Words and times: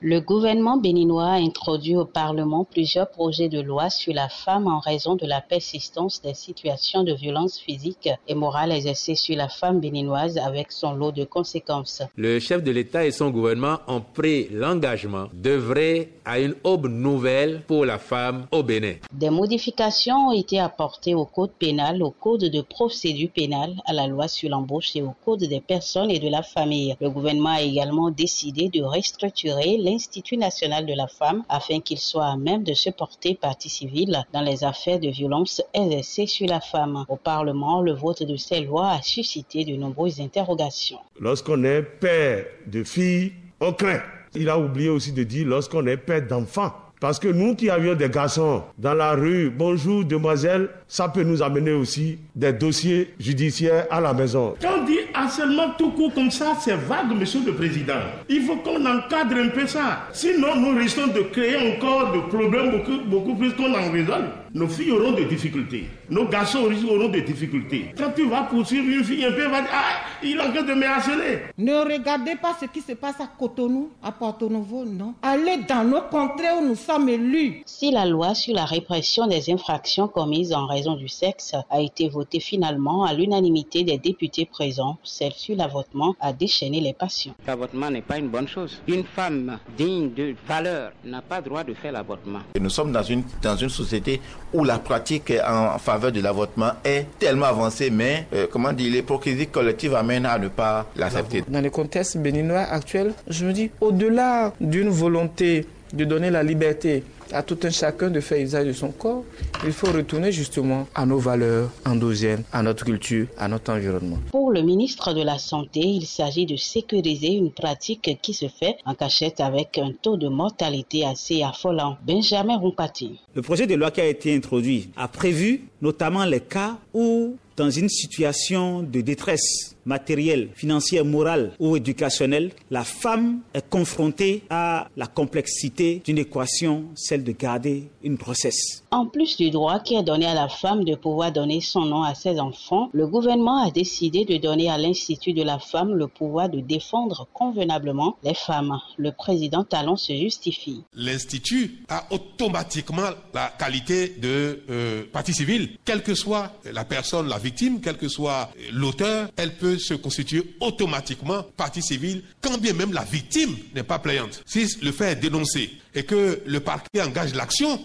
Le 0.00 0.20
gouvernement 0.20 0.76
béninois 0.76 1.24
a 1.24 1.40
introduit 1.40 1.96
au 1.96 2.04
Parlement 2.04 2.62
plusieurs 2.64 3.10
projets 3.10 3.48
de 3.48 3.60
loi 3.60 3.90
sur 3.90 4.14
la 4.14 4.28
femme 4.28 4.68
en 4.68 4.78
raison 4.78 5.16
de 5.16 5.26
la 5.26 5.40
persistance 5.40 6.22
des 6.22 6.34
situations 6.34 7.02
de 7.02 7.12
violence 7.12 7.58
physique 7.58 8.08
et 8.28 8.34
morale 8.36 8.70
exercées 8.70 9.16
sur 9.16 9.36
la 9.36 9.48
femme 9.48 9.80
béninoise 9.80 10.38
avec 10.38 10.70
son 10.70 10.94
lot 10.94 11.10
de 11.10 11.24
conséquences. 11.24 12.02
Le 12.16 12.38
chef 12.38 12.62
de 12.62 12.70
l'État 12.70 13.04
et 13.04 13.10
son 13.10 13.30
gouvernement 13.30 13.78
ont 13.88 14.00
pris 14.00 14.46
l'engagement 14.52 15.26
d'œuvrer 15.32 16.12
à 16.24 16.38
une 16.38 16.54
aube 16.62 16.86
nouvelle 16.86 17.62
pour 17.66 17.84
la 17.84 17.98
femme 17.98 18.46
au 18.52 18.62
Bénin. 18.62 18.94
Des 19.12 19.30
modifications 19.30 20.28
ont 20.28 20.32
été 20.32 20.60
apportées 20.60 21.16
au 21.16 21.24
code 21.24 21.50
pénal, 21.58 22.04
au 22.04 22.12
code 22.12 22.44
de 22.44 22.60
procédure 22.60 23.30
pénale, 23.30 23.74
à 23.84 23.92
la 23.92 24.06
loi 24.06 24.28
sur 24.28 24.48
l'embauche 24.48 24.94
et 24.94 25.02
au 25.02 25.14
code 25.24 25.42
des 25.42 25.60
personnes 25.60 26.12
et 26.12 26.20
de 26.20 26.28
la 26.28 26.42
famille. 26.42 26.94
Le 27.00 27.10
gouvernement 27.10 27.56
a 27.56 27.62
également 27.62 28.10
décidé 28.10 28.68
de 28.68 28.84
restructurer 28.84 29.78
l'Institut 29.88 30.36
national 30.36 30.86
de 30.86 30.94
la 30.94 31.06
femme 31.06 31.42
afin 31.48 31.80
qu'il 31.80 31.98
soit 31.98 32.26
à 32.26 32.36
même 32.36 32.62
de 32.62 32.74
se 32.74 32.90
porter 32.90 33.34
partie 33.34 33.68
civile 33.68 34.22
dans 34.32 34.42
les 34.42 34.64
affaires 34.64 35.00
de 35.00 35.08
violence 35.08 35.62
exercées 35.72 36.26
sur 36.26 36.46
la 36.46 36.60
femme. 36.60 37.04
Au 37.08 37.16
Parlement, 37.16 37.80
le 37.80 37.92
vote 37.92 38.22
de 38.22 38.36
ces 38.36 38.60
lois 38.60 38.90
a 38.90 39.02
suscité 39.02 39.64
de 39.64 39.76
nombreuses 39.76 40.20
interrogations. 40.20 40.98
Lorsqu'on 41.20 41.64
est 41.64 41.82
père 41.82 42.44
de 42.66 42.84
filles, 42.84 43.32
on 43.60 43.72
craint. 43.72 44.02
Il 44.34 44.48
a 44.50 44.58
oublié 44.58 44.90
aussi 44.90 45.12
de 45.12 45.22
dire 45.24 45.46
lorsqu'on 45.46 45.86
est 45.86 45.96
père 45.96 46.26
d'enfants. 46.26 46.72
Parce 47.00 47.20
que 47.20 47.28
nous 47.28 47.54
qui 47.54 47.70
avions 47.70 47.94
des 47.94 48.08
garçons 48.08 48.64
dans 48.76 48.94
la 48.94 49.12
rue, 49.12 49.50
bonjour 49.50 50.04
demoiselle, 50.04 50.68
ça 50.88 51.08
peut 51.08 51.22
nous 51.22 51.42
amener 51.42 51.70
aussi 51.70 52.18
des 52.34 52.52
dossiers 52.52 53.14
judiciaires 53.20 53.86
à 53.88 54.00
la 54.00 54.12
maison. 54.12 54.56
Quand 54.60 54.80
on 54.80 54.84
dit 54.84 54.98
harcèlement 55.18 55.70
tout 55.76 55.90
court 55.90 56.12
comme 56.14 56.30
ça, 56.30 56.54
c'est 56.60 56.74
vague, 56.74 57.12
monsieur 57.18 57.40
le 57.44 57.52
président. 57.52 58.00
Il 58.28 58.42
faut 58.42 58.56
qu'on 58.56 58.84
encadre 58.86 59.36
un 59.36 59.48
peu 59.48 59.66
ça. 59.66 60.06
Sinon, 60.12 60.56
nous 60.56 60.78
risquons 60.78 61.08
de 61.08 61.20
créer 61.32 61.56
encore 61.76 62.12
de 62.12 62.20
problèmes 62.28 62.70
beaucoup, 62.70 62.98
beaucoup 63.06 63.34
plus 63.34 63.52
qu'on 63.54 63.74
en 63.74 63.90
résolve. 63.90 64.28
Nos 64.54 64.66
filles 64.68 64.92
auront 64.92 65.12
des 65.12 65.26
difficultés. 65.26 65.84
Nos 66.08 66.26
garçons 66.26 66.60
auront 66.88 67.08
des 67.08 67.20
difficultés. 67.22 67.92
Quand 67.96 68.10
tu 68.16 68.26
vas 68.28 68.42
poursuivre 68.42 68.88
une 68.88 69.04
fille 69.04 69.24
un 69.24 69.32
peu, 69.32 69.46
va 69.46 69.60
dire 69.60 69.70
Ah, 69.72 70.00
il 70.22 70.36
est 70.36 70.40
en 70.40 70.50
train 70.52 70.62
de 70.62 70.72
me 70.74 70.86
harceler. 70.86 71.38
Ne 71.58 71.74
regardez 71.74 72.34
pas 72.36 72.56
ce 72.58 72.64
qui 72.66 72.80
se 72.80 72.92
passe 72.92 73.20
à 73.20 73.26
Cotonou, 73.26 73.90
à 74.02 74.10
Porto 74.10 74.48
Novo, 74.48 74.84
non. 74.86 75.14
Allez 75.22 75.58
dans 75.68 75.84
nos 75.84 76.00
contrées 76.02 76.50
où 76.58 76.66
nous 76.66 76.74
sommes 76.76 77.08
élus. 77.08 77.62
Si 77.66 77.90
la 77.90 78.06
loi 78.06 78.34
sur 78.34 78.54
la 78.54 78.64
répression 78.64 79.26
des 79.26 79.50
infractions 79.52 80.08
commises 80.08 80.52
en 80.54 80.66
raison 80.66 80.94
du 80.94 81.08
sexe 81.08 81.54
a 81.70 81.80
été 81.80 82.08
votée 82.08 82.40
finalement 82.40 83.04
à 83.04 83.12
l'unanimité 83.12 83.84
des 83.84 83.98
députés 83.98 84.46
présents, 84.46 84.96
celle 85.04 85.32
sur 85.32 85.56
l'avortement 85.56 86.14
a 86.20 86.32
déchaîné 86.32 86.80
les 86.80 86.94
passions. 86.94 87.34
L'avortement 87.46 87.90
n'est 87.90 88.02
pas 88.02 88.18
une 88.18 88.28
bonne 88.28 88.48
chose. 88.48 88.80
Une 88.86 89.04
femme 89.04 89.58
digne 89.76 90.10
de 90.14 90.34
valeur 90.46 90.92
n'a 91.04 91.20
pas 91.20 91.42
droit 91.42 91.64
de 91.64 91.74
faire 91.74 91.92
l'avortement. 91.92 92.40
Nous 92.58 92.70
sommes 92.70 92.92
dans 92.92 93.02
une, 93.02 93.22
dans 93.42 93.56
une 93.56 93.68
société 93.68 94.20
où 94.52 94.64
la 94.64 94.78
pratique 94.78 95.32
en 95.46 95.78
faveur 95.78 96.12
de 96.12 96.20
l'avortement 96.20 96.72
est 96.84 97.06
tellement 97.18 97.46
avancée, 97.46 97.90
mais 97.90 98.26
euh, 98.32 98.46
comment 98.50 98.72
dire, 98.72 98.90
l'hypocrisie 98.92 99.46
collective 99.46 99.94
amène 99.94 100.26
à 100.26 100.38
ne 100.38 100.48
pas 100.48 100.86
l'accepter. 100.96 101.44
Dans 101.48 101.60
le 101.60 101.70
contexte 101.70 102.16
béninois 102.18 102.60
actuel, 102.60 103.12
je 103.28 103.44
me 103.44 103.52
dis, 103.52 103.70
au-delà 103.80 104.52
d'une 104.60 104.88
volonté 104.88 105.66
de 105.92 106.04
donner 106.04 106.30
la 106.30 106.42
liberté 106.42 107.02
à 107.32 107.42
tout 107.42 107.58
un 107.62 107.70
chacun 107.70 108.10
de 108.10 108.20
faire 108.20 108.40
usage 108.40 108.66
de 108.66 108.72
son 108.72 108.90
corps, 108.90 109.24
il 109.64 109.72
faut 109.72 109.88
retourner 109.88 110.32
justement 110.32 110.86
à 110.94 111.04
nos 111.04 111.18
valeurs 111.18 111.70
endogènes, 111.84 112.42
à 112.52 112.62
notre 112.62 112.84
culture, 112.84 113.26
à 113.36 113.48
notre 113.48 113.72
environnement. 113.72 114.18
Pour 114.30 114.50
le 114.52 114.62
ministre 114.62 115.12
de 115.12 115.22
la 115.22 115.38
Santé, 115.38 115.80
il 115.80 116.06
s'agit 116.06 116.46
de 116.46 116.56
sécuriser 116.56 117.32
une 117.32 117.50
pratique 117.50 118.18
qui 118.22 118.34
se 118.34 118.48
fait 118.48 118.76
en 118.84 118.94
cachette 118.94 119.40
avec 119.40 119.78
un 119.78 119.92
taux 120.00 120.16
de 120.16 120.28
mortalité 120.28 121.04
assez 121.04 121.42
affolant. 121.42 121.98
Benjamin 122.06 122.56
Rompati. 122.56 123.20
Le 123.34 123.42
projet 123.42 123.66
de 123.66 123.74
loi 123.74 123.90
qui 123.90 124.00
a 124.00 124.06
été 124.06 124.34
introduit 124.34 124.90
a 124.96 125.08
prévu 125.08 125.62
notamment 125.82 126.24
les 126.24 126.40
cas 126.40 126.76
où 126.94 127.36
dans 127.58 127.70
une 127.70 127.88
situation 127.88 128.82
de 128.82 129.00
détresse 129.00 129.76
matérielle, 129.88 130.50
financière, 130.54 131.04
morale 131.04 131.52
ou 131.58 131.74
éducationnelle, 131.74 132.52
la 132.70 132.84
femme 132.84 133.40
est 133.54 133.68
confrontée 133.68 134.44
à 134.50 134.88
la 134.96 135.06
complexité 135.06 136.02
d'une 136.04 136.18
équation, 136.18 136.84
celle 136.94 137.24
de 137.24 137.32
garder 137.32 137.88
une 138.02 138.16
grossesse. 138.16 138.84
En 138.90 139.06
plus 139.06 139.36
du 139.38 139.50
droit 139.50 139.80
qui 139.80 139.94
est 139.94 140.02
donné 140.02 140.26
à 140.26 140.34
la 140.34 140.48
femme 140.48 140.84
de 140.84 140.94
pouvoir 140.94 141.32
donner 141.32 141.60
son 141.60 141.86
nom 141.86 142.02
à 142.02 142.14
ses 142.14 142.38
enfants, 142.38 142.90
le 142.92 143.06
gouvernement 143.06 143.66
a 143.66 143.70
décidé 143.70 144.24
de 144.26 144.36
donner 144.36 144.68
à 144.68 144.76
l'Institut 144.76 145.32
de 145.32 145.42
la 145.42 145.58
femme 145.58 145.94
le 145.94 146.06
pouvoir 146.06 146.50
de 146.50 146.60
défendre 146.60 147.26
convenablement 147.32 148.16
les 148.22 148.34
femmes. 148.34 148.78
Le 148.98 149.12
président 149.12 149.64
Talon 149.64 149.96
se 149.96 150.12
justifie. 150.14 150.84
L'Institut 150.94 151.84
a 151.88 152.04
automatiquement 152.10 153.10
la 153.32 153.48
qualité 153.58 154.08
de 154.20 154.62
euh, 154.68 155.04
partie 155.10 155.32
civile, 155.32 155.78
quelle 155.84 156.02
que 156.02 156.14
soit 156.14 156.52
la 156.70 156.84
personne, 156.84 157.26
la 157.28 157.38
quel 157.82 157.96
que 157.96 158.08
soit 158.08 158.50
l'auteur, 158.72 159.30
elle 159.36 159.54
peut 159.56 159.78
se 159.78 159.94
constituer 159.94 160.56
automatiquement 160.60 161.42
partie 161.56 161.82
civile, 161.82 162.22
quand 162.40 162.58
bien 162.58 162.72
même 162.72 162.92
la 162.92 163.04
victime 163.04 163.56
n'est 163.74 163.82
pas 163.82 163.98
plaignante. 163.98 164.42
Si 164.46 164.66
le 164.82 164.92
fait 164.92 165.12
est 165.12 165.16
dénoncé 165.16 165.70
et 165.94 166.04
que 166.04 166.40
le 166.46 166.60
parquet 166.60 167.02
engage 167.02 167.34
l'action, 167.34 167.80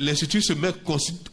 l'Institut 0.00 0.42
se 0.42 0.52
met 0.52 0.72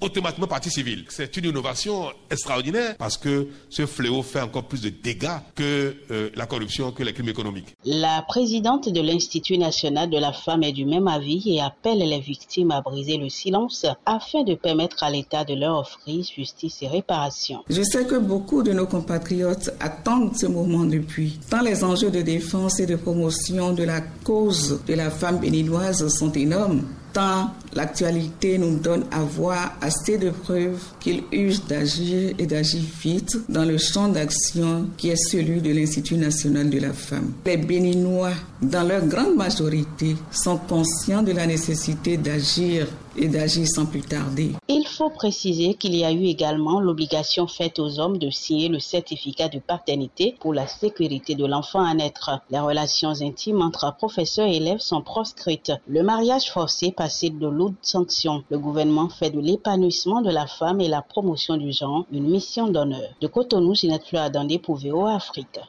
automatiquement 0.01 0.47
partie 0.47 0.69
civile. 0.69 1.06
C'est 1.09 1.35
une 1.38 1.45
innovation 1.45 2.09
extraordinaire 2.29 2.95
parce 2.97 3.17
que 3.17 3.47
ce 3.69 3.85
fléau 3.85 4.23
fait 4.23 4.41
encore 4.41 4.67
plus 4.67 4.81
de 4.81 4.90
dégâts 4.90 5.40
que 5.56 5.95
euh, 6.12 6.29
la 6.35 6.45
corruption, 6.45 6.91
que 6.91 7.03
les 7.03 7.13
crimes 7.13 7.29
économiques. 7.29 7.75
La 7.85 8.23
présidente 8.28 8.90
de 8.90 9.01
l'Institut 9.01 9.57
national 9.57 10.09
de 10.09 10.17
la 10.17 10.34
femme 10.34 10.63
est 10.63 10.72
du 10.72 10.85
même 10.85 11.07
avis 11.07 11.44
et 11.45 11.62
appelle 11.62 12.00
les 12.00 12.19
victimes 12.19 12.72
à 12.72 12.81
briser 12.81 13.17
le 13.17 13.29
silence 13.29 13.85
afin 14.06 14.44
de 14.44 14.56
permettre 14.56 15.03
à 15.03 15.09
l'État 15.09 15.44
de 15.44 15.53
leur 15.53 15.79
offrir 15.79 16.23
justice 16.23 16.81
et 16.81 16.88
réparation. 16.88 17.63
Je 17.69 17.81
sais 17.81 18.06
que 18.06 18.16
beaucoup 18.16 18.63
de 18.63 18.72
nos 18.72 18.88
compatriotes 18.88 19.72
attendent 19.79 20.35
ce 20.35 20.46
moment 20.46 20.85
depuis. 20.85 21.40
Tant 21.50 21.61
les 21.61 21.84
enjeux 21.84 22.11
de 22.11 22.22
défense 22.22 22.79
et 22.79 22.85
de 22.85 22.96
promotion 22.96 23.73
de 23.73 23.84
la 23.84 24.01
cause 24.01 24.81
de 24.88 24.94
la 24.94 25.09
femme 25.09 25.40
béninoise 25.40 26.07
sont 26.09 26.31
énormes 26.34 26.84
tant 27.14 27.52
l'actualité 27.74 28.58
nous 28.58 28.78
donne 28.78 29.06
à 29.12 29.22
voir 29.22 29.74
assez 29.81 30.18
de 30.18 30.30
preuves 30.30 30.81
qu'il 31.00 31.24
use 31.31 31.64
d'agir 31.68 32.34
et 32.38 32.46
d'agir 32.46 32.81
vite 33.02 33.38
dans 33.50 33.66
le 33.66 33.78
champ 33.78 34.08
d'action 34.08 34.88
qui 34.97 35.09
est 35.09 35.16
celui 35.30 35.62
de 35.62 35.72
l'Institut 35.72 36.16
national 36.18 36.70
de 36.70 36.80
la 36.80 36.94
femme. 36.94 37.31
Les 37.46 37.58
Béninois, 37.58 38.34
dans 38.62 38.84
leur 38.88 39.06
grande 39.06 39.36
majorité, 39.36 40.16
sont 40.31 40.58
conscients 40.58 41.24
de 41.24 41.31
la 41.31 41.46
nécessité 41.46 42.18
d'agir 42.18 42.88
et 43.18 43.28
d'agir 43.28 43.68
sans 43.68 43.86
plus 43.86 44.02
tarder. 44.02 44.52
Faut 45.00 45.10
préciser 45.10 45.76
qu'il 45.76 45.96
y 45.96 46.04
a 46.04 46.12
eu 46.12 46.26
également 46.26 46.82
l'obligation 46.82 47.48
faite 47.48 47.80
aux 47.80 48.02
hommes 48.02 48.18
de 48.18 48.30
signer 48.30 48.68
le 48.68 48.82
certificat 48.82 49.48
de 49.48 49.60
paternité 49.60 50.36
pour 50.42 50.54
la 50.54 50.68
sécurité 50.68 51.36
de 51.36 51.46
l'enfant 51.46 51.80
à 51.80 51.94
naître. 51.94 52.32
Les 52.50 52.60
relations 52.60 53.14
intimes 53.22 53.62
entre 53.62 53.96
professeurs 53.96 54.48
et 54.48 54.58
élèves 54.58 54.80
sont 54.80 55.02
proscrites. 55.02 55.72
Le 55.88 56.04
mariage 56.04 56.52
forcé 56.52 56.92
passe 56.92 57.24
de 57.24 57.48
lourdes 57.48 57.76
sanctions. 57.82 58.44
Le 58.50 58.59
gouvernement 58.59 59.08
fait 59.08 59.30
de 59.30 59.40
l'épanouissement 59.40 60.20
de 60.22 60.32
la 60.32 60.48
femme 60.48 60.82
et 60.82 60.90
la 60.90 61.02
promotion 61.02 61.56
du 61.56 61.72
genre 61.72 62.06
une 62.12 62.30
mission 62.30 62.68
d'honneur. 62.68 63.09
De 63.22 63.28
Cotonou, 63.28 63.76
Ginette 63.76 64.06
Fleur 64.06 64.24
Adandé 64.24 64.59
pour 64.59 64.76
VO 64.76 65.06
Afrique. 65.06 65.62